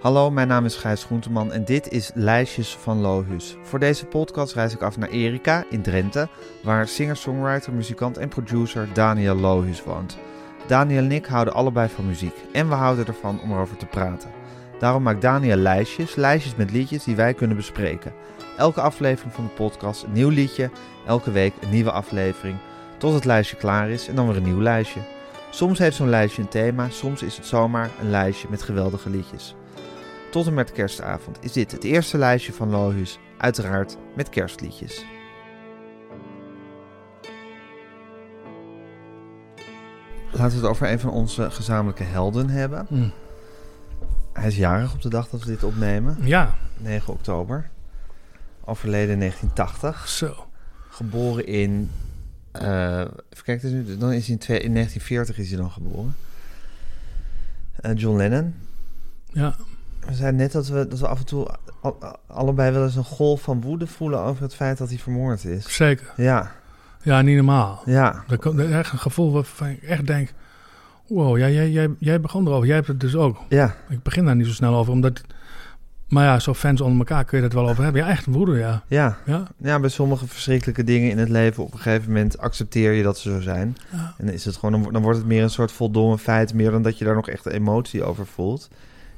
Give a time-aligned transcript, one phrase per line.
[0.00, 3.56] Hallo, mijn naam is Gijs Groenteman en dit is Lijstjes van Lohus.
[3.62, 6.28] Voor deze podcast reis ik af naar Erika in Drenthe,
[6.62, 10.18] waar singer-songwriter, muzikant en producer Daniel Lohus woont.
[10.66, 14.30] Daniel en ik houden allebei van muziek en we houden ervan om erover te praten.
[14.78, 18.12] Daarom maakt Daniel lijstjes, lijstjes met liedjes die wij kunnen bespreken.
[18.56, 20.70] Elke aflevering van de podcast een nieuw liedje,
[21.06, 22.56] elke week een nieuwe aflevering,
[22.98, 25.00] tot het lijstje klaar is en dan weer een nieuw lijstje.
[25.50, 29.54] Soms heeft zo'n lijstje een thema, soms is het zomaar een lijstje met geweldige liedjes.
[30.30, 35.04] Tot en met kerstavond is dit het eerste lijstje van Lohus, uiteraard met kerstliedjes.
[40.32, 42.86] Laten we het over een van onze gezamenlijke helden hebben.
[42.90, 43.12] Mm.
[44.32, 47.70] Hij is jarig op de dag dat we dit opnemen, Ja, 9 oktober.
[48.64, 50.08] Overleden in 1980.
[50.08, 50.46] zo.
[50.88, 51.90] Geboren in.
[52.52, 56.16] eh, even kijken, nu- dan is hij in, twee- in 1940 is hij dan geboren.
[57.80, 58.54] Eh, John Lennon.
[59.26, 59.56] Ja,
[60.06, 61.48] We zeiden net dat we, dat we af en toe
[61.80, 65.44] al- allebei wel eens een golf van woede voelen over het feit dat hij vermoord
[65.44, 65.74] is.
[65.76, 66.12] zeker.
[66.16, 66.50] Ja,
[67.02, 67.82] Ja, niet normaal.
[67.84, 70.32] ja, Dat komt echt een gevoel waarvan ik echt denk...
[71.06, 72.66] Wow, ja, jij, jij, jij begon erover.
[72.66, 73.36] Jij hebt het dus ook.
[73.48, 75.20] ja, Ik begin daar niet zo snel over, omdat...
[76.08, 78.02] Maar ja, zo fans onder elkaar kun je dat wel over hebben.
[78.02, 78.82] Ja, echt woede, ja.
[78.86, 79.16] ja.
[79.26, 83.02] Ja, Ja, bij sommige verschrikkelijke dingen in het leven op een gegeven moment accepteer je
[83.02, 83.76] dat ze zo zijn.
[83.92, 84.14] Ja.
[84.18, 86.70] En dan, is het gewoon, dan, dan wordt het meer een soort voldongen feit, meer
[86.70, 88.68] dan dat je daar nog echt emotie over voelt.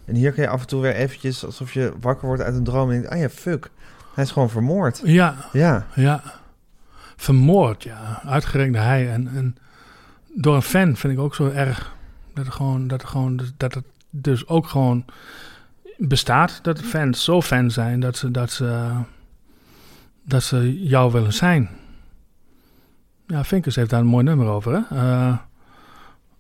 [0.04, 2.64] En hier kun je af en toe weer eventjes, alsof je wakker wordt uit een
[2.64, 3.70] droom en denkt, ah ja, fuck,
[4.14, 5.00] hij is gewoon vermoord.
[5.04, 6.22] ja, Ja, ja.
[7.16, 8.22] Vermoord, ja.
[8.24, 9.10] Uitgerekend hij.
[9.10, 9.56] En, en
[10.34, 11.94] door een fan vind ik ook zo erg...
[12.34, 12.88] Dat het gewoon...
[12.88, 15.04] Dat het, gewoon, dat het dus ook gewoon
[15.96, 16.58] bestaat.
[16.62, 18.30] Dat fans zo fan zijn dat ze...
[18.30, 18.90] Dat ze
[20.24, 21.70] dat ze jou willen zijn.
[23.26, 24.96] Ja, Vinkers heeft daar een mooi nummer over, hè?
[24.96, 25.38] Eh,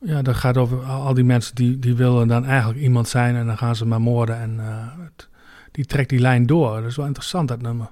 [0.04, 3.46] ja, dat gaat over al die mensen die, die willen dan eigenlijk iemand zijn en
[3.46, 4.36] dan gaan ze maar moorden.
[4.40, 5.28] En eh, het-
[5.72, 6.80] die trekt die lijn door.
[6.80, 7.90] Dat is wel interessant, dat nummer.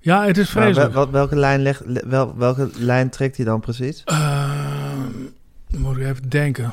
[0.00, 0.92] Ja, het is vreselijk.
[0.92, 4.02] wel- welke, lijn legt, le- wel, welke lijn trekt hij dan precies?
[4.04, 6.72] Dan moet ik even denken.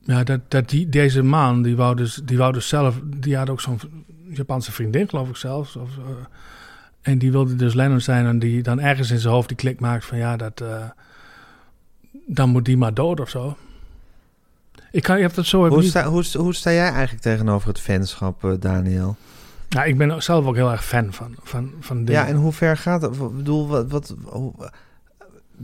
[0.00, 3.00] Ja, dat, dat die, deze man, die wou, dus, die wou dus zelf...
[3.04, 3.80] Die had ook zo'n
[4.30, 5.76] Japanse vriendin, geloof ik zelfs.
[5.76, 6.02] Of, eh,
[7.02, 8.26] en die wilde dus Lennon zijn.
[8.26, 10.18] En die dan ergens in zijn hoofd die klik maakt van...
[10.18, 10.60] Ja, dat...
[10.60, 10.84] eh,
[12.34, 13.56] dan moet die maar dood of zo.
[14.90, 17.80] Ik, kan, je hebt het zo Hoe sta, hoe, hoe sta jij eigenlijk tegenover het
[17.80, 19.16] fanschap, eh, Daniel?
[19.68, 22.22] Ja, ik ben zelf ook heel erg fan van, van, van dingen.
[22.22, 23.14] Ja, en hoe ver gaat het?
[23.16, 24.52] Ik bedoel, wat, wat, hoe-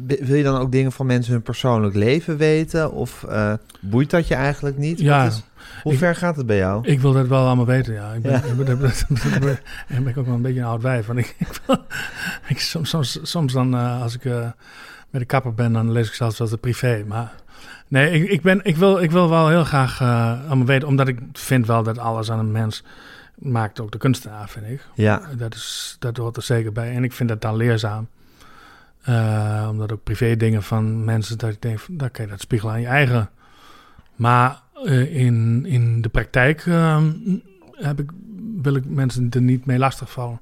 [0.07, 2.93] wil je dan ook dingen van mensen hun persoonlijk leven weten?
[2.93, 4.99] Of eh, boeit dat je eigenlijk niet?
[5.01, 5.27] Ja.
[5.27, 5.43] Is-
[5.83, 6.87] hoe Ik- ver gaat het bij jou?
[6.89, 8.13] Ik wil dat wel allemaal weten, ja.
[8.13, 8.39] Ik ben, Ja.
[8.39, 8.57] ik
[9.89, 11.07] ben, ik ook wel een beetje een oud wijf.
[11.07, 11.37] Want ik,
[12.49, 14.25] ik, soms, soms, soms dan, eh, als ik
[15.11, 17.05] met de kapper ben, dan lees ik zelfs wel de privé.
[17.07, 17.33] Maar
[17.89, 20.89] nee, ik, ik, ben, ik, wil, ik wil wel heel graag eh, allemaal weten.
[20.89, 22.85] Omdat ik vind wel dat alles aan een mens
[23.39, 24.87] maakt ook de kunstenaar, vind ik.
[24.95, 26.95] Ja, Dat, is, dat hoort er zeker bij.
[26.95, 28.09] En ik vind dat dan leerzaam.
[29.03, 31.81] Eh, omdat ook privé dingen van mensen, dat ik denk,
[32.13, 33.31] kan je dat spiegelen aan je eigen.
[34.17, 37.03] Maar eh, in, in de praktijk eh,
[37.73, 38.11] heb ik,
[38.63, 40.41] wil ik mensen er niet mee lastigvallen.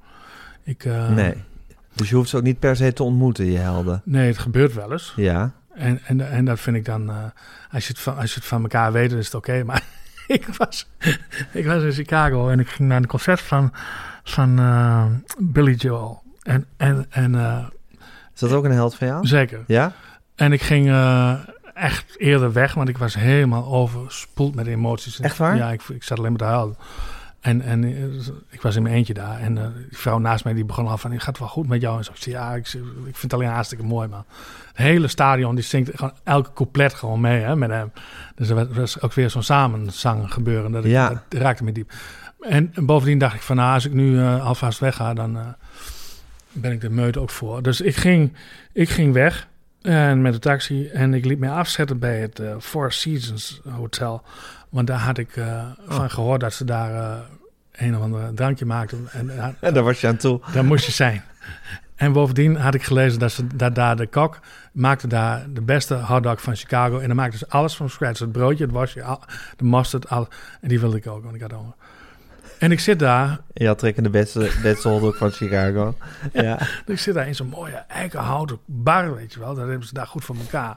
[0.63, 0.85] Ik,
[1.15, 1.35] nee.
[1.97, 4.03] Dus je hoeft ze ook niet per se te ontmoeten, je helden.
[4.05, 5.13] Nee, het gebeurt wel eens.
[5.17, 7.17] Ja, En, en, en dat vind ik dan, eh,
[7.71, 9.63] als, je het van, als je het van elkaar weet, dan is het oké.
[9.67, 9.83] Maar
[10.27, 10.89] ik was,
[11.53, 13.73] ik was in Chicago en ik ging naar een concert van,
[14.23, 15.05] van eh,
[15.39, 16.23] Billy Joel.
[16.43, 17.65] En, en, en eh,
[18.35, 19.27] is dat ook een held van jou?
[19.27, 19.65] zeker.
[19.67, 19.93] Ja?
[20.35, 20.91] En ik ging
[21.75, 25.21] echt eerder weg, want ik was helemaal overspoeld met emoties.
[25.21, 25.57] Echt waar?
[25.57, 26.77] Ja, ik, ik zat alleen maar te huilen.
[27.47, 28.05] En, en eh,
[28.51, 29.41] ik was in mijn eentje daar.
[29.41, 31.81] En eh, die vrouw naast mij die begon al van, het gaat wel goed met
[31.81, 31.99] jou.
[31.99, 34.25] En zo, ik zei, ja, ik, ik vind het alleen hartstikke mooi, man.
[34.67, 37.93] Het hele stadion, die zingt gewoon elke couplet gewoon mee hè, met hem.
[38.35, 40.73] Dus er was, ook weer zo'n samenzang gebeuren.
[40.73, 41.09] Dat, ik, Ja.
[41.29, 41.93] dat raakte me diep.
[42.41, 45.55] En bovendien dacht ik van, nou, als ik nu eh, alvast wegga, dan
[46.53, 47.63] ben ik de meute ook voor.
[47.63, 48.33] Dus ik ging,
[48.73, 49.49] ik ging weg
[49.83, 54.23] en met de taxi en ik liet mij afzetten bij het Four Seasons Hotel.
[54.69, 57.23] Want daar had ik eh, van gehoord dat ze daar
[57.77, 59.09] een of ander drankje maakten.
[59.13, 60.41] En, en En daar was je aan toe.
[60.53, 61.23] daar moest je zijn.
[61.97, 64.39] En bovendien had ik gelezen dat, ze, dat daar de kok
[64.73, 66.99] maakte daar de beste hotdog van Chicago.
[66.99, 68.19] En dan maakte ze alles van scratch.
[68.19, 69.19] Het broodje, het wasje,
[69.57, 70.29] de mustard, al,
[70.61, 71.75] en die wilde ik ook, want ik had honger.
[72.59, 75.97] En ik zit daar, had trekken de beste, beste hotdog van Chicago.
[76.33, 76.59] Ja.
[76.87, 79.55] ik zit daar in zo'n mooie eikenhouten bar, weet je wel.
[79.55, 80.77] Dat hebben ze daar goed voor elkaar.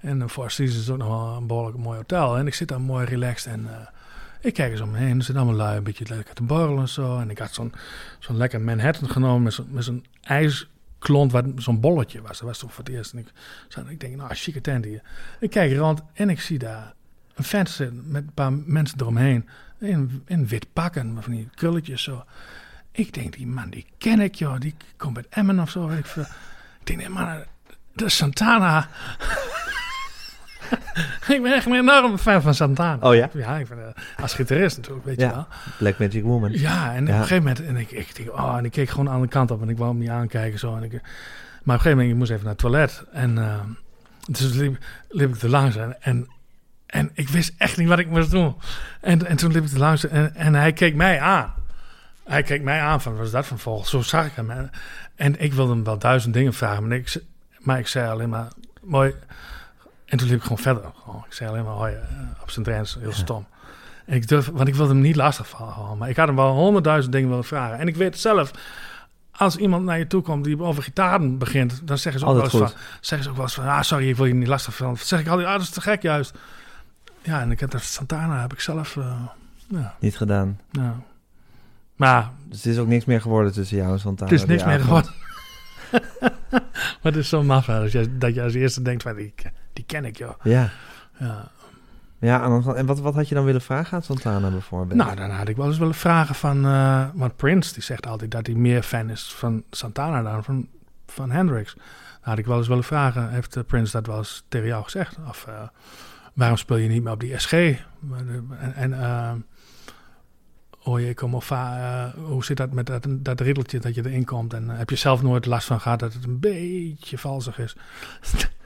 [0.00, 2.36] En Four Seasons is ook nog wel een behoorlijk mooi hotel.
[2.36, 3.66] En ik zit daar mooi relaxed en...
[3.68, 3.99] eh,
[4.40, 5.18] ik kijk eens om me heen.
[5.18, 7.18] Er zitten allemaal lui een beetje lekker te borrelen en zo.
[7.18, 7.72] En ik had zo'n
[8.18, 12.38] zo'n lekker Manhattan genomen met zo'n met zo'n ijsklont, zo'n bolletje was.
[12.38, 13.12] Dat was toch voor het eerst.
[13.12, 13.26] En ik,
[13.68, 15.02] zo, ik denk, nou, chique tent hier.
[15.40, 16.94] Ik kijk rond en ik zie daar
[17.34, 19.48] een vent zitten met een paar mensen eromheen.
[19.78, 22.24] In, in wit pakken, van die krulletjes zo.
[22.92, 24.58] Ik denk, die man, die ken ik, joh.
[24.58, 25.88] Die komt uit Emmen of zo.
[25.88, 26.22] Ik, veel.
[26.80, 27.44] ik denk, nee,
[27.94, 28.88] dat is Santana.
[31.34, 33.08] ik ben echt een enorme fan van Santana.
[33.08, 33.28] Oh ja?
[33.32, 33.76] Ja, ik eh,
[34.22, 35.28] als gitarist natuurlijk, weet Ja.
[35.28, 35.46] je wel.
[35.78, 36.52] Black Magic Woman.
[36.52, 39.10] Ja, en op een gegeven moment, en ik, ik, denk, oh, en ik keek gewoon
[39.10, 40.58] aan de kant op en ik wou hem niet aankijken.
[40.58, 41.04] Zo, en ik, maar op
[41.64, 43.04] een gegeven moment, ik moest even naar het toilet.
[43.12, 43.60] En eh,
[44.30, 44.78] dus liep,
[45.08, 45.96] liep ik er langs en,
[46.86, 48.54] en, ik wist echt niet wat ik moest doen.
[49.00, 51.52] En, en toen liep ik er langs en, en hij keek mij aan.
[52.24, 53.88] Hij keek mij aan van, wat is dat van volg?
[53.88, 54.50] Zo zag ik hem.
[54.50, 54.70] En,
[55.16, 57.22] en ik wilde hem wel duizend dingen vragen, maar ik,
[57.58, 58.48] maar ik zei alleen maar,
[58.82, 59.14] mooi.
[60.10, 60.82] En toen liep ik gewoon verder.
[61.02, 62.00] Gewoon, ik zei alleen maar, hoi, eh,
[62.42, 63.46] op zijn Drents, heel stom.
[64.06, 65.98] En ik durf, want ik wilde hem niet lastig vallen.
[65.98, 67.78] Maar ik had hem wel honderdduizend dingen willen vragen.
[67.78, 68.50] En ik weet zelf,
[69.30, 72.52] als iemand naar je toe komt die over gitaren begint, dan zeggen ze ook Altijd
[72.52, 72.80] wel eens goed.
[72.80, 74.94] van, zeggen ze ook wel eens van, ah, sorry, ik wil je niet lastig vallen.
[74.94, 76.34] Dan zeg ik altijd, ah, dat is te gek juist.
[77.22, 79.20] Ja, en ik heb dat Santana heb ik zelf, eh,
[79.68, 80.60] ja, Niet gedaan.
[80.70, 80.96] ja.
[81.96, 84.30] Maar Dus het is ook niks meer geworden tussen jou en Santana.
[84.30, 84.86] het is niks meer avond.
[84.86, 85.12] geworden.
[87.02, 89.34] maar het is zo maf, dat je, dat je als eerste denkt van, die,
[89.72, 90.34] die ken ik, joh.
[90.42, 90.70] Ja.
[91.18, 91.50] Ja.
[92.20, 92.44] Ja,
[92.74, 94.98] en, wat, wat had je dan willen vragen aan Santana bijvoorbeeld?
[94.98, 96.64] Nou, dan had ik wel eens willen vragen van...
[96.64, 100.68] eh want Prince, die zegt altijd dat hij meer fan is van Santana dan van,
[101.06, 101.74] van Hendrix.
[101.74, 101.84] Dan
[102.20, 105.16] had ik wel eens willen vragen, heeft eh, Prince dat wel eens tegen jou gezegd?
[105.28, 105.62] Of eh,
[106.34, 107.52] waarom speel je niet meer op die SG?
[107.52, 108.44] En,
[108.74, 109.44] en
[110.84, 111.48] jee, kom of
[112.14, 114.54] hoe zit dat met dat, dat riddeltje dat je erin komt?
[114.54, 117.76] En heb je zelf nooit last van gehad dat het een beetje valsig is?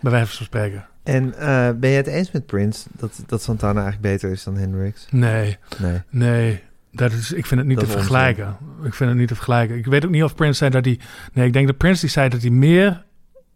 [0.00, 0.86] Bij wijze van spreken.
[1.02, 4.56] En eh, ben je het eens met Prince dat, dat Santana eigenlijk beter is dan
[4.56, 5.06] Hendrix?
[5.10, 5.56] Nee.
[5.78, 6.00] Nee.
[6.10, 6.62] Nee,
[6.92, 8.56] dat is, ik vind het niet Dat te vergelijken.
[8.82, 9.76] Ik vind het niet te vergelijken.
[9.76, 10.98] Ik weet ook niet of Prince zei dat hij...
[11.32, 13.04] Nee, ik denk dat Prince die zei dat hij meer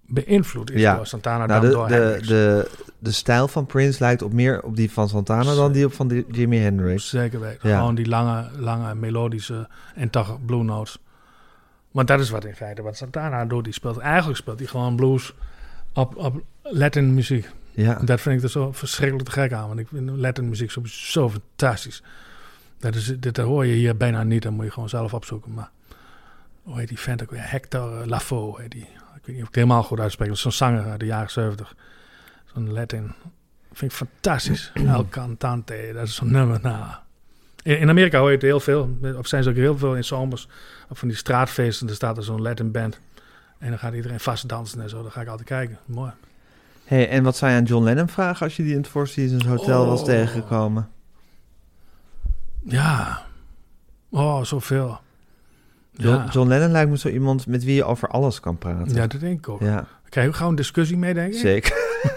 [0.07, 0.97] beïnvloed is Ja.
[0.97, 2.29] door Santana Nou, dan de, door de, Hendrix.
[2.29, 5.93] de, de stijl van Prince lijkt op meer op die van Santana dan die op
[5.95, 7.09] van die Jimi Hendrix.
[7.09, 7.69] Zeker weten.
[7.69, 7.79] Ja.
[7.79, 10.99] Gewoon die lange, lange melodische en toch blue notes.
[11.91, 13.65] Want dat is wat in feite wat Santana doet.
[13.65, 15.35] Die speelt, eigenlijk speelt hij gewoon blues
[15.95, 17.51] op, op Latin muziek.
[17.71, 17.95] Ja.
[17.95, 19.69] Dat vind ik er zo verschrikkelijk te gek aan.
[19.69, 22.03] Want ik vind Latin muziek zo, zo fantastisch.
[22.79, 24.43] Dat, is, dit hoor je hier bijna niet.
[24.43, 25.55] Dan moet je gewoon zelf opzoeken.
[25.55, 25.71] Maar
[26.63, 27.51] hoe heet die vent ook weer?
[27.51, 28.89] Hector Lafaux heet die.
[29.17, 30.29] Ik weet niet of ik het helemaal goed uitspreek.
[30.29, 31.75] Dat is zo'n zanger uit de jaren 70.
[32.55, 33.13] Zo'n Latin.
[33.73, 34.73] Vind ik fantastisch.
[34.87, 35.91] El Cantante.
[35.95, 36.59] Dat is zo'n nummer.
[36.63, 36.85] Nou,
[37.63, 38.99] in, in Amerika hoor je het heel veel.
[39.17, 40.49] Of zijn ze ook heel veel in zomers.
[40.89, 41.89] Of van die straatfeesten.
[41.89, 43.01] Er staat er zo'n Latin band.
[43.65, 45.03] En dan gaat iedereen vast dansen en zo.
[45.03, 45.79] Dan ga ik altijd kijken.
[45.87, 46.11] Mooi.
[46.85, 49.07] Hey, en wat zou je aan John Lennon vragen als je die in het Four
[49.09, 50.07] Seasons Hotel was Oh.
[50.07, 50.89] tegengekomen?
[52.65, 53.23] Ja.
[54.11, 55.01] Oh, zoveel.
[55.91, 56.29] John, Ja.
[56.31, 58.95] John Lennon lijkt me zo iemand met wie je over alles kan praten.
[58.95, 59.61] ja, dat denk ik ook.
[59.61, 61.39] Ja, krijg je ook gewoon een discussie mee, denk ik.
[61.41, 61.83] zeker.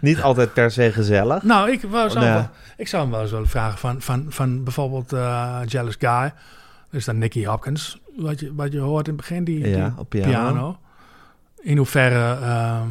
[0.00, 1.42] Niet altijd per se gezellig.
[1.42, 2.34] Nou, ik, wou, zou Nee.
[2.34, 6.32] wel, ik zou hem wel eens willen vragen van, van, van bijvoorbeeld eh, Jealous Guy.
[6.90, 9.98] Dus dan Nicky Hopkins, wat je, wat je hoort in het begin, die, Ja, die
[9.98, 10.78] op piano.
[11.60, 12.90] In hoeverre ehm,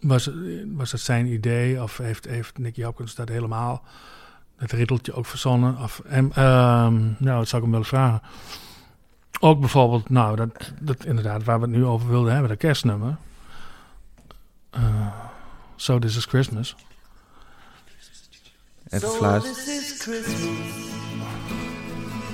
[0.00, 0.30] was,
[0.66, 3.82] was het zijn idee of heeft, heeft Nicky Hopkins dat helemaal,
[4.56, 5.78] het riddeltje ook verzonnen?
[5.78, 8.22] Of, en, ehm, nou, dat zou ik hem willen vragen.
[9.40, 13.16] Ook bijvoorbeeld, nou, dat, dat inderdaad, waar we het nu over wilden hebben, dat kerstnummer.
[14.70, 15.06] Eh,
[15.76, 16.76] so This Is Christmas.
[18.88, 20.93] Even fluisteren.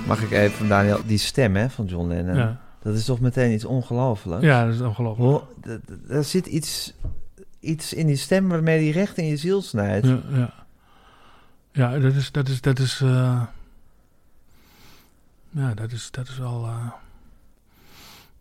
[0.07, 2.35] Mag ik even, Daniel, die stem hè, van John Lennon.
[2.35, 2.59] Ja.
[2.81, 4.45] Dat is toch meteen iets ongelooflijks?
[4.45, 5.43] ja, dat is ongelooflijk.
[6.09, 6.93] Er zit iets,
[7.59, 10.07] iets in die stem waarmee die recht in je ziel snijdt.
[10.07, 10.53] Ja, ja.
[11.71, 13.41] ja dat is, dat is, dat is, eh,
[15.49, 16.87] ja, dat is, dat is wel eh,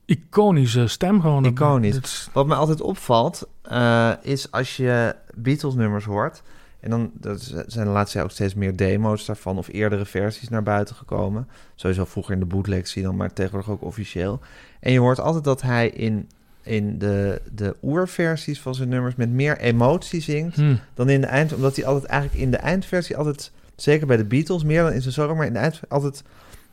[0.04, 1.44] iconische stem gewoon.
[1.44, 2.28] Iconisch.
[2.32, 6.42] Wat mij altijd opvalt, eh, is als je Beatles-nummers hoort.
[6.80, 10.48] En dan is- zijn de laatste jaar ook steeds meer demo's daarvan of eerdere versies
[10.48, 11.48] naar buiten gekomen.
[11.74, 14.40] Sowieso vroeger in de bootlegs zie dan, maar tegenwoordig ook officieel.
[14.80, 16.28] En je hoort altijd dat hij in,
[16.62, 20.74] in de, de oerversies van zijn nummers met meer emotie zingt Hm.
[20.94, 21.54] dan in de eind.
[21.54, 25.02] Omdat hij altijd eigenlijk in de eindversie altijd, zeker bij de Beatles, meer dan in
[25.02, 26.22] zijn solo, maar in de eind altijd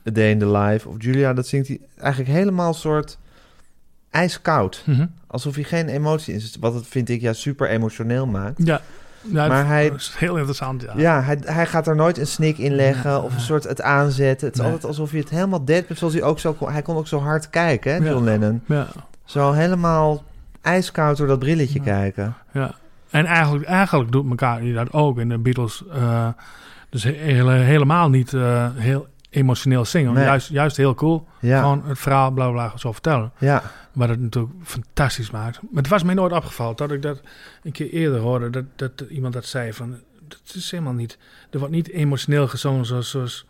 [0.07, 3.17] A Day in the Life of Julia, dat zingt hij eigenlijk helemaal soort
[4.09, 4.83] ijskoud.
[4.85, 5.05] Mhm.
[5.27, 6.57] Alsof hij geen emotie zit.
[6.59, 8.65] Wat het, vind ik, ja, super emotioneel maakt.
[8.65, 8.81] Ja,
[9.31, 10.81] ja Maar hij- is heel interessant.
[10.81, 10.93] Ja.
[10.95, 14.47] Ja, hij, hij gaat er nooit een snik in leggen of een soort het aanzetten.
[14.47, 14.71] Het is Nee.
[14.71, 15.99] altijd alsof je het helemaal dead bent.
[15.99, 16.71] Zoals hij ook zo kon.
[16.71, 18.11] Hij kon ook zo hard kijken, hè, Ja.
[18.11, 18.61] John Lennon.
[18.65, 18.87] Ja,
[19.25, 20.23] Zo helemaal
[20.61, 22.33] ijskoud door dat brilletje kijken.
[22.53, 22.71] ja.
[23.09, 25.83] En eigenlijk, eigenlijk doet McCartney dat ook in de Beatles.
[25.93, 26.27] eh,
[26.89, 29.07] dus he- hele, helemaal niet eh, heel
[29.37, 30.13] emotioneel zingen.
[30.13, 30.23] Nee.
[30.23, 31.27] Juist, juist heel cool.
[31.39, 33.31] Ja, Gewoon het verhaal bla bla bla zo vertellen.
[33.37, 33.63] ja.
[33.93, 35.59] Wat het natuurlijk fantastisch maakt.
[35.61, 37.21] Maar het was mij nooit opgevallen dat ik dat
[37.63, 38.49] een keer eerder hoorde.
[38.49, 39.95] Dat, dat iemand dat zei van...
[40.27, 41.17] Dat is helemaal niet...
[41.49, 43.09] Er wordt niet emotioneel gezongen zoals...
[43.09, 43.45] zoals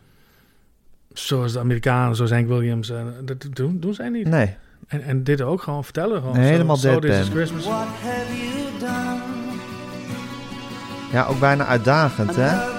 [1.13, 2.89] Zoals de Amerikanen, zoals Hank Williams.
[2.89, 4.27] eh, dat doen, doen zij niet.
[4.27, 4.55] nee.
[4.87, 6.17] En, en dit ook gewoon vertellen.
[6.21, 7.35] Gewoon Nee, zo- helemaal zo, This is deadpan.
[7.35, 7.63] Christmas.
[7.65, 9.21] What have you done?
[11.11, 12.76] Ja, ook bijna uitdagend, hè?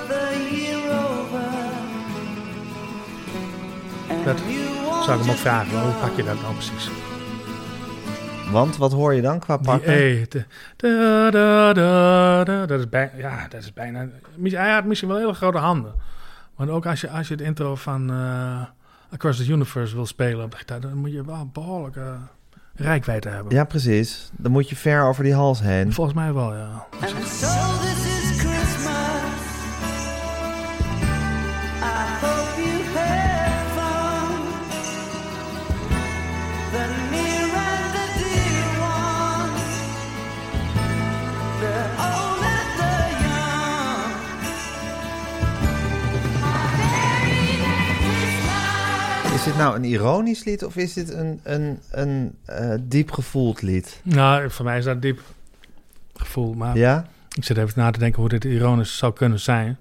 [4.29, 4.39] Dat
[5.05, 6.91] Zou ik hem ook vragen, hoe pak je dat nou precies?
[8.51, 9.93] Want wat hoor je dan qua pakken?
[9.93, 10.27] E.
[10.29, 10.45] de-
[10.77, 13.11] da, da, da, da, dat is bijna...
[13.17, 14.09] Ja, dat is bijna...
[14.43, 15.93] Hij had misschien wel hele grote handen.
[16.57, 18.61] Maar ook als je, als je het intro van eh,
[19.13, 20.81] Across the Universe wil spelen op de gitaar...
[20.81, 22.17] dan moet je wel een behoorlijke
[22.75, 23.55] rijkwijde hebben.
[23.55, 24.31] Ja, precies.
[24.33, 25.93] Dan moet je ver over die hals heen.
[25.93, 26.87] Volgens mij wel, ja.
[49.59, 54.01] Nou een ironisch lied of is dit een, een, een eh, diep gevoeld lied?
[54.05, 55.21] Nou, voor mij is dat diep
[56.15, 56.55] gevoel.
[56.55, 57.07] Maar Ja?
[57.37, 59.77] ik zit even na te denken hoe dit ironisch zou kunnen zijn.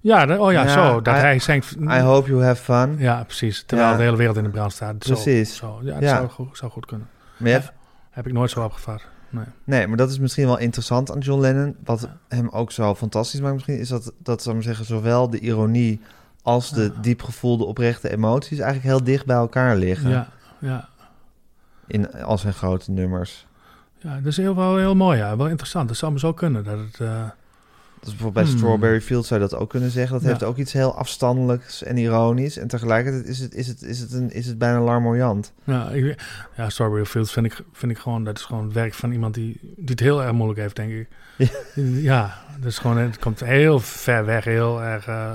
[0.00, 1.00] Ja, oh ja, Ja, zo.
[1.02, 1.76] Dat I- hij zingt...
[1.80, 2.96] I hope you have fun.
[2.98, 3.62] Ja, precies.
[3.66, 3.96] Terwijl Ja.
[3.96, 5.04] de hele wereld in de brand staat.
[5.04, 5.56] Zo, Precies.
[5.56, 6.16] Zo, ja, dat Ja.
[6.16, 7.08] Zou, goed, zou goed kunnen.
[7.36, 7.72] Maar
[8.10, 9.02] Heb ik nooit zo opgevat.
[9.30, 9.44] Nee.
[9.64, 11.76] nee, maar dat is misschien wel interessant aan John Lennon.
[11.84, 13.78] Wat hem ook zo fantastisch maakt misschien...
[13.78, 16.00] is dat, dat zou ik zeggen, zowel de ironie
[16.48, 18.58] als de diep gevoelde oprechte emoties...
[18.58, 20.10] eigenlijk heel dicht bij elkaar liggen.
[20.10, 20.28] Ja,
[20.58, 20.88] ja.
[21.86, 23.46] In al zijn grote nummers.
[23.98, 25.18] ja, dat is heel, wel heel mooi.
[25.18, 25.36] Ja.
[25.36, 25.88] Wel interessant.
[25.88, 26.64] Dat zou me zo kunnen.
[26.64, 27.22] Dat het, eh,
[28.00, 28.56] Dus bijvoorbeeld bij Hmm.
[28.56, 30.12] Strawberry Field zou je dat ook kunnen zeggen.
[30.12, 30.28] Dat Ja.
[30.28, 32.56] heeft ook iets heel afstandelijks en ironisch.
[32.58, 35.52] En tegelijkertijd is het, is het, is het, een, is het bijna larmoyant.
[35.64, 36.22] ja, ik,
[36.56, 38.24] ja, Strawberry Fields vind ik, vind ik gewoon...
[38.24, 40.90] Dat is gewoon het werk van iemand die, die het heel erg moeilijk heeft, denk
[40.92, 41.08] ik.
[42.02, 42.96] Ja, dat is gewoon...
[42.96, 44.44] Het komt heel ver weg.
[44.44, 45.06] Heel erg...
[45.06, 45.32] eh,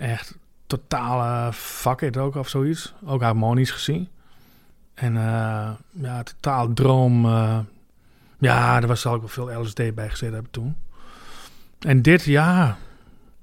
[0.00, 2.94] echt totale fuck it ook of zoiets.
[3.04, 4.08] Ook harmonisch gezien.
[4.94, 7.24] En eh, ja, totaal droom.
[7.24, 7.58] eh,
[8.38, 10.76] ja, er was zal ook wel veel LSD bij gezeten hebben toen.
[11.80, 12.76] En dit, ja.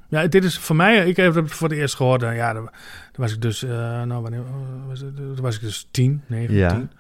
[0.10, 2.24] Ja, dit is voor mij, ik heb het voor het eerst gehoord.
[2.24, 2.70] en ja, dan,
[3.16, 3.70] was ik dus, eh,
[4.04, 5.16] nou, wanneer eh, was het?
[5.16, 6.70] Toen was ik dus tien, negen, Ja.
[6.70, 6.92] tien.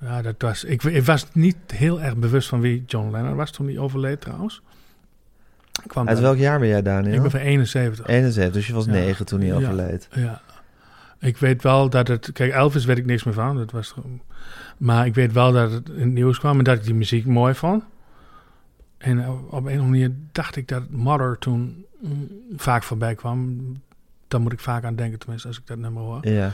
[0.00, 3.50] Ja, dat was, ik, ik was niet heel erg bewust van wie John Lennon was
[3.50, 4.62] toen hij overleed trouwens.
[5.86, 7.14] Kwam Uit welk jaar ben jij, Daniel?
[7.14, 8.06] ik ben van 71.
[8.06, 8.90] 71, dus je was Ja.
[8.90, 10.08] negen toen hij overleed.
[10.12, 10.40] Ja.
[11.18, 12.32] Ik weet wel dat het...
[12.32, 13.56] Kijk, Elvis weet ik niks meer van.
[13.56, 13.94] Dat was,
[14.78, 17.26] maar ik weet wel dat het in het nieuws kwam en dat ik die muziek
[17.26, 17.84] mooi vond.
[18.98, 23.58] En op een of andere manier dacht ik dat Mother toen mm, vaak voorbij kwam.
[24.28, 26.28] Daar moet ik vaak aan denken, tenminste, als ik dat nummer hoor.
[26.28, 26.52] Ja.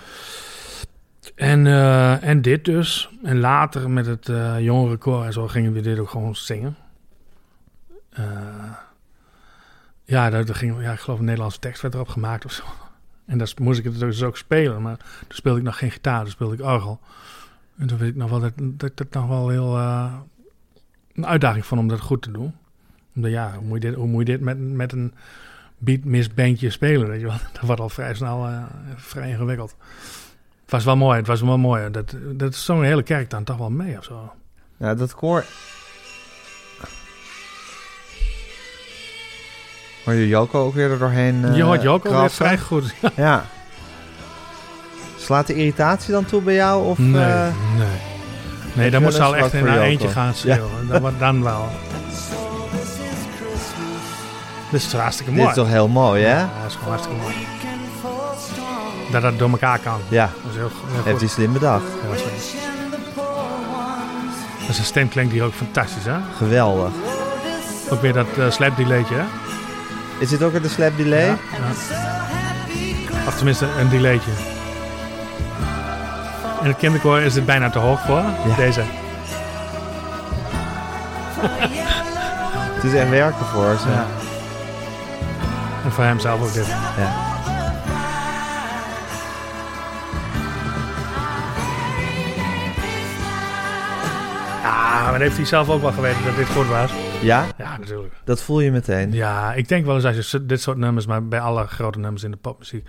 [1.35, 3.11] En, eh, en dit dus.
[3.23, 6.76] En later met het eh jongerenkoor en zo gingen we dit ook gewoon zingen.
[8.11, 8.25] Eh,
[10.07, 12.63] ja, daar, ging, ja, ik geloof een Nederlandse tekst werd erop gemaakt of zo.
[13.25, 14.83] En daar moest ik het dus ook spelen.
[14.83, 17.01] Maar toen speelde ik nog geen gitaar, toen speelde ik orgel.
[17.79, 19.77] En toen weet ik nog wel dat, dat dat nog wel heel...
[19.77, 20.15] eh,
[21.15, 22.55] een uitdaging vond om dat goed te doen.
[23.15, 25.15] Omdat ja, hoe moet je dit, hoe moet je dit met, met een
[25.79, 27.37] beatmis bandje spelen, weet je wel.
[27.53, 28.63] Dat wordt al vrij snel eh,
[28.97, 29.77] vrij ingewikkeld.
[30.63, 31.91] Het was wel mooi, het was wel mooi.
[31.91, 34.33] Dat, dat zong een hele kerk dan toch wel mee of zo.
[34.77, 35.45] Ja, dat koor...
[40.07, 42.45] Hoor je Joko ook weer er doorheen eh je hoort ook alweer krassen?
[42.47, 42.95] vrij goed.
[43.17, 43.45] Ja.
[45.19, 46.87] Slaat de irritatie dan toe bij jou?
[46.87, 47.47] Of, nee, eh,
[47.77, 47.87] nee.
[48.73, 49.87] Nee, dan moet ze al echt in haar Joko?
[49.89, 50.89] eentje gaan schreeuwen.
[50.89, 51.69] Dan, wordt- dan wel.
[52.13, 52.19] Is.
[54.71, 55.51] Dit is hartstikke dit mooi.
[55.51, 56.39] is toch heel mooi, hè?
[56.39, 57.35] Ja, dat is gewoon hartstikke mooi.
[59.13, 59.99] Dat dat door elkaar kan.
[60.09, 61.05] Ja, Dat is heel, heel goed.
[61.05, 61.85] heeft hij slim bedacht.
[62.03, 64.65] Ja, dat is- Rich and the poor ones.
[64.67, 66.17] Maar zijn stem klinkt hier ook fantastisch, hè?
[66.37, 66.91] Geweldig.
[67.91, 69.25] Ook weer dat uh, hè?
[70.19, 71.27] Is dit ook weer de slap delay?
[71.27, 71.37] Ja.
[73.27, 74.31] Of tenminste, een delaytje.
[76.63, 78.23] In het kinderkoor is dit bijna te hoog voor.
[78.57, 78.83] Deze.
[82.75, 83.89] Het is echt werken voor ze.
[83.89, 84.07] Ja.
[85.85, 86.67] En voor hem zelf ook dit.
[86.67, 87.13] Ja.
[94.63, 96.91] Ja, maar heeft hij zelf ook wel geweten dat dit goed was.
[97.23, 98.15] Ja, Ja, natuurlijk.
[98.25, 99.13] dat voel je meteen.
[99.13, 102.23] Ja, ik denk wel eens als je dit soort nummers, maar bij alle grote nummers
[102.25, 102.89] in de popmuziek.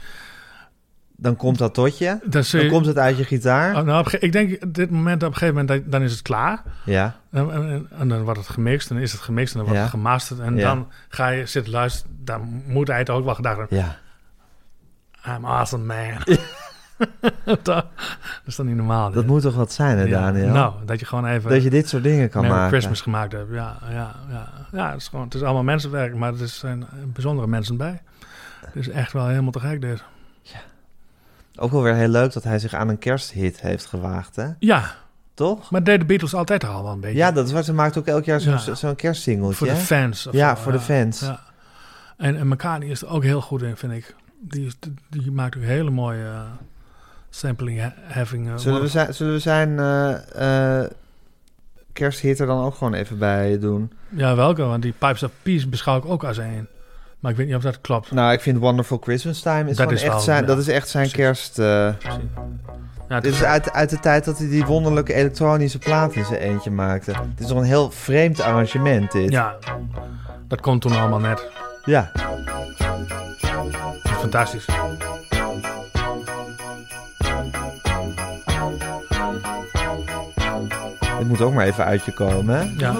[1.19, 2.19] Dan komt dat tot je.
[2.25, 3.75] Dan, komt het uit je gitaar.
[3.75, 6.63] Oh, nou, ik denk dit moment, op een gegeven moment, dan is het klaar.
[6.85, 9.67] Ja, En, en- en dan wordt het gemixt, en dan is het gemixt, en dan
[9.67, 9.87] wordt Ja.
[9.87, 10.39] het gemasterd.
[10.39, 10.63] En Ja.
[10.63, 13.77] dan ga je zitten luisteren, dan moet hij het ook wel gedacht hebben.
[13.77, 13.97] ja.
[15.35, 16.37] I'm awesome, man.
[17.63, 17.85] dat,
[18.45, 19.05] is dan niet normaal.
[19.05, 19.27] Dat dit.
[19.27, 20.53] moet toch wat zijn, hè, Ja, Daniel?
[20.53, 22.67] Nou, dat je gewoon even dat je dit soort dingen kan maken.
[22.67, 23.53] Christmas gemaakt hebt.
[23.53, 24.47] Ja, ja, ja.
[24.71, 28.01] ja het, is gewoon, het is allemaal mensenwerk, maar er zijn bijzondere mensen bij.
[28.65, 30.03] Het is echt wel helemaal te gek dit.
[31.59, 34.47] Ook wel weer heel leuk dat hij zich aan een kersthit heeft gewaagd, hè?
[34.59, 34.95] Ja,
[35.33, 35.71] Toch?
[35.71, 37.17] maar deden de Beatles altijd al wel een beetje.
[37.17, 37.63] Ja, dat is waar.
[37.63, 38.75] Ze maakt ook elk jaar zo'n Ja.
[38.75, 39.55] zo'n kerstsingeltje.
[39.55, 40.27] Voor de fans.
[40.31, 41.19] Ja, voor de fans.
[41.19, 41.39] Ja.
[42.17, 44.15] En, en McCartney is er ook heel goed in, vind ik.
[44.39, 44.77] Die, is,
[45.09, 46.31] die maakt ook hele mooie
[47.29, 48.47] sampling ha- having.
[48.47, 50.89] eh, Zullen we zijn, zullen we zijn eh, eh,
[51.93, 53.91] kersthit er dan ook gewoon even bij doen?
[54.09, 54.63] Ja, welke?
[54.63, 56.67] Want die Pipes of Peace beschouw ik ook als één.
[57.19, 58.11] Maar ik weet niet of dat klopt.
[58.11, 60.47] Nou, ik vind Wonderful Christmas Time is Dat is echt wel, zijn, ja.
[60.47, 61.25] dat is echt zijn Precies.
[61.25, 61.59] kerst.
[61.59, 61.65] eh,
[63.09, 66.25] Ja, het dit is uit, uit de tijd dat hij die wonderlijke elektronische plaat in
[66.25, 67.11] zijn eentje maakte.
[67.11, 69.31] Het is toch een heel vreemd arrangement dit.
[69.31, 69.55] ja,
[70.47, 71.47] dat komt toen allemaal net.
[71.85, 72.11] ja.
[74.03, 74.65] Fantastisch.
[81.27, 82.73] Het moet ook maar even uit je komen?
[82.77, 82.95] Ja,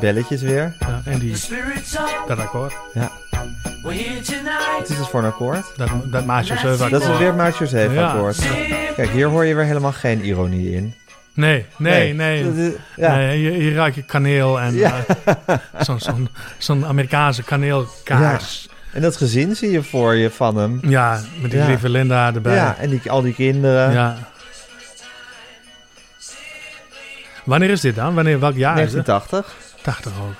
[0.00, 0.74] Belletjes weer.
[0.80, 1.34] ja en die,
[2.28, 2.72] dat akkoord.
[2.94, 3.10] Ja.
[3.82, 3.92] Wat
[4.90, 5.72] is het voor een akkoord?
[5.76, 7.18] Dat, dat maatje 7 Dat is akkoord.
[7.18, 8.06] weer 7 Ja.
[8.06, 8.38] akkoord.
[8.96, 10.94] Kijk, hier hoor je weer helemaal geen ironie in.
[11.34, 12.44] Nee, nee, nee.
[12.44, 13.16] Dat is- Ja.
[13.16, 14.92] Nee, hier, hier ruik je kaneel en Ja.
[15.46, 16.28] eh, zo'n zo'n
[16.58, 18.68] zo'n Amerikaanse kaneelkaars.
[18.92, 20.78] En dat gezin zie je voor je van hem.
[20.82, 21.66] Ja, met die Ja.
[21.66, 22.54] lieve Linda erbij.
[22.54, 23.92] Ja, en die, al die kinderen.
[23.92, 24.16] Ja.
[27.44, 28.14] Wanneer is dit dan?
[28.14, 29.06] Wanneer, welk jaar is het?
[29.06, 29.82] 1980.
[29.82, 30.34] 80 ook.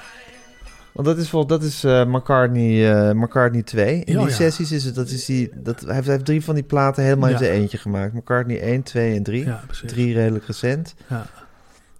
[0.92, 3.94] Want dat is, vol, dat is eh, McCartney, eh, McCartney 2.
[3.94, 4.32] In die ja.
[4.34, 7.04] sessies is het, dat is die, dat, hij, heeft, hij heeft drie van die platen
[7.04, 8.12] helemaal in zijn eentje gemaakt.
[8.12, 9.44] McCartney 1, 2 en 3.
[9.44, 9.60] Ja.
[9.86, 10.94] Drie redelijk recent.
[11.06, 11.26] Ja.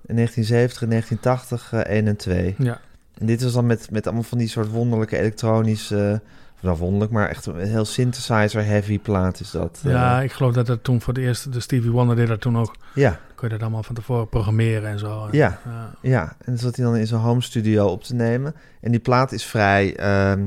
[0.07, 2.55] In 1970 en 1980 eh 1 en 2.
[2.59, 2.81] Ja.
[3.19, 6.21] En dit was dan met, met allemaal van die soort wonderlijke elektronische...
[6.61, 9.81] nou, wonderlijk, maar echt een heel synthesizer-heavy plaat is dat.
[9.85, 9.91] eh.
[9.91, 12.59] ja, ik geloof dat dat toen voor het eerst, de Stevie Wonder deed dat toen
[12.59, 12.75] ook.
[12.95, 15.29] ja, Kon je dat allemaal van tevoren programmeren en zo.
[15.31, 15.59] Ja.
[15.65, 15.91] ja.
[16.01, 16.37] ja.
[16.45, 18.55] En zat hij dan in zijn home studio op te nemen.
[18.81, 19.97] En die plaat is vrij...
[19.97, 20.47] ehm,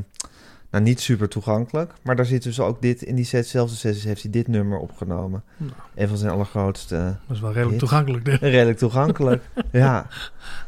[0.72, 1.94] nou, niet super toegankelijk.
[2.04, 3.02] Maar daar zit dus ook dit...
[3.02, 5.44] In diezelfde sessies heeft hij dit nummer opgenomen.
[5.58, 5.72] Nou.
[5.96, 6.96] Een van zijn allergrootste...
[7.28, 8.26] Dat is wel redelijk toegankelijk.
[8.26, 8.40] dit.
[8.58, 9.44] Redelijk toegankelijk.
[9.72, 10.08] ja.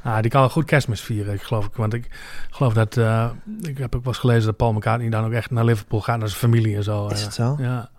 [0.01, 1.73] Ah, die kan wel goed kerstmis vieren, ik geloof ik.
[1.75, 2.08] Want ik
[2.49, 2.97] geloof dat...
[2.97, 3.29] eh,
[3.62, 6.19] ik heb ook wel eens gelezen dat Paul McCartney dan ook echt naar Liverpool gaat,
[6.19, 7.08] naar zijn familie en zo.
[7.08, 7.55] Is het zo?
[7.60, 7.89] Ja.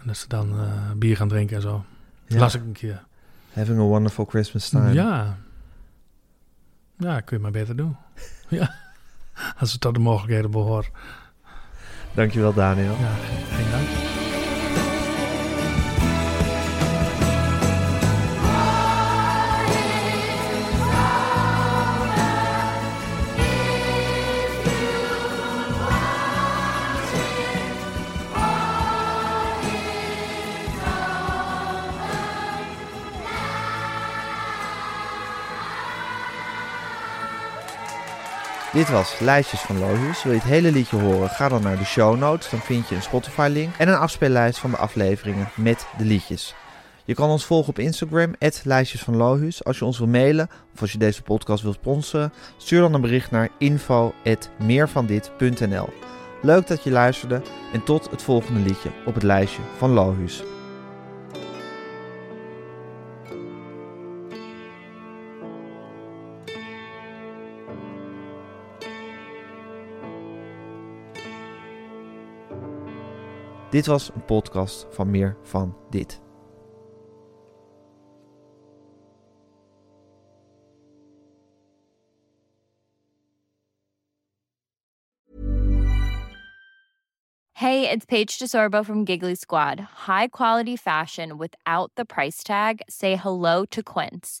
[0.00, 1.84] En dat ze dan eh, bier gaan drinken en zo.
[2.26, 2.38] Ja.
[2.38, 3.02] Las ik een keer.
[3.52, 4.92] Having a wonderful Christmas time.
[4.92, 5.36] Ja.
[6.96, 7.96] Ja, kun je maar beter doen.
[8.48, 8.74] ja.
[9.58, 10.90] Als het tot de mogelijkheden behoort.
[12.14, 12.96] Dankjewel, Daniel.
[13.00, 14.09] Ja, geen, geen dank.
[38.80, 40.22] Dit was Lijstjes van Lohius.
[40.22, 41.28] Wil je het hele liedje horen?
[41.28, 42.50] Ga dan naar de show notes.
[42.50, 46.54] Dan vind je een Spotify-link en een afspeellijst van de afleveringen met de liedjes.
[47.04, 49.52] Je kan ons volgen op Instagram, Lijstjes van.
[49.62, 53.00] Als je ons wil mailen of als je deze podcast wilt sponsoren, stuur dan een
[53.00, 55.88] bericht naar info.meervandit.nl.
[56.42, 60.42] Leuk dat je luisterde en tot het volgende liedje op het lijstje van Lohuus.
[73.70, 76.20] Dit was een podcast van Meer van Dit.
[87.52, 89.80] Hey, it's Paige DeSorbo from Giggly Squad.
[90.06, 92.80] High quality fashion without the price tag.
[92.88, 94.40] Say hello to Quince.